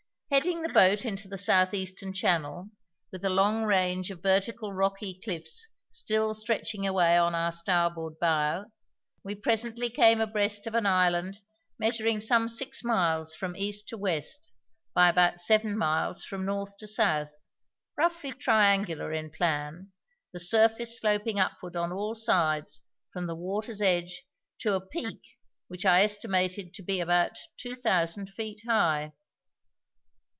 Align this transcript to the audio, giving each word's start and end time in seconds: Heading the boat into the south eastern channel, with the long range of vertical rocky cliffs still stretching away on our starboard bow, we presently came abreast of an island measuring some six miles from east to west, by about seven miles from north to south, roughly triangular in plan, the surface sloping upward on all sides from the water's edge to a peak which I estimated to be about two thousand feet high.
Heading 0.33 0.61
the 0.61 0.69
boat 0.71 1.03
into 1.03 1.27
the 1.27 1.37
south 1.37 1.73
eastern 1.73 2.13
channel, 2.13 2.69
with 3.11 3.21
the 3.21 3.29
long 3.29 3.65
range 3.65 4.09
of 4.11 4.21
vertical 4.23 4.71
rocky 4.71 5.19
cliffs 5.21 5.67
still 5.89 6.33
stretching 6.33 6.87
away 6.87 7.17
on 7.17 7.35
our 7.35 7.51
starboard 7.51 8.17
bow, 8.17 8.67
we 9.25 9.35
presently 9.35 9.89
came 9.89 10.21
abreast 10.21 10.65
of 10.67 10.73
an 10.73 10.85
island 10.85 11.41
measuring 11.77 12.21
some 12.21 12.47
six 12.47 12.81
miles 12.81 13.33
from 13.33 13.57
east 13.57 13.89
to 13.89 13.97
west, 13.97 14.53
by 14.93 15.09
about 15.09 15.37
seven 15.37 15.77
miles 15.77 16.23
from 16.23 16.45
north 16.45 16.77
to 16.77 16.87
south, 16.87 17.45
roughly 17.97 18.31
triangular 18.31 19.11
in 19.11 19.31
plan, 19.31 19.91
the 20.31 20.39
surface 20.39 20.97
sloping 20.97 21.41
upward 21.41 21.75
on 21.75 21.91
all 21.91 22.15
sides 22.15 22.79
from 23.11 23.27
the 23.27 23.35
water's 23.35 23.81
edge 23.81 24.23
to 24.59 24.75
a 24.75 24.79
peak 24.83 25.19
which 25.67 25.85
I 25.85 26.03
estimated 26.03 26.73
to 26.75 26.81
be 26.83 27.01
about 27.01 27.37
two 27.57 27.75
thousand 27.75 28.29
feet 28.29 28.61
high. 28.65 29.11